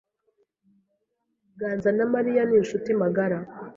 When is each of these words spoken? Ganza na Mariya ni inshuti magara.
Ganza 1.59 1.89
na 1.97 2.05
Mariya 2.13 2.43
ni 2.45 2.55
inshuti 2.61 2.89
magara. 3.01 3.37